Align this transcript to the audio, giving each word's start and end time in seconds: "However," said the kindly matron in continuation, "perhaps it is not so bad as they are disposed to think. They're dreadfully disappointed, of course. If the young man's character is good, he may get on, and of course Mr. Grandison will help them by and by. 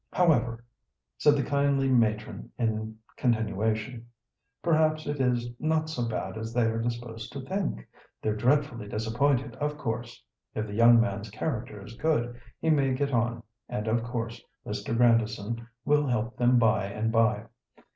"However," 0.11 0.65
said 1.19 1.35
the 1.35 1.43
kindly 1.43 1.87
matron 1.87 2.51
in 2.57 2.97
continuation, 3.17 4.07
"perhaps 4.63 5.05
it 5.05 5.21
is 5.21 5.51
not 5.59 5.91
so 5.91 6.07
bad 6.09 6.39
as 6.39 6.53
they 6.55 6.63
are 6.65 6.81
disposed 6.81 7.31
to 7.33 7.41
think. 7.41 7.87
They're 8.19 8.35
dreadfully 8.35 8.87
disappointed, 8.87 9.53
of 9.57 9.77
course. 9.77 10.23
If 10.55 10.65
the 10.65 10.73
young 10.73 10.99
man's 10.99 11.29
character 11.29 11.85
is 11.85 11.93
good, 11.97 12.41
he 12.59 12.71
may 12.71 12.95
get 12.95 13.13
on, 13.13 13.43
and 13.69 13.87
of 13.87 14.01
course 14.03 14.43
Mr. 14.65 14.97
Grandison 14.97 15.67
will 15.85 16.07
help 16.07 16.35
them 16.35 16.57
by 16.57 16.85
and 16.87 17.11
by. 17.11 17.45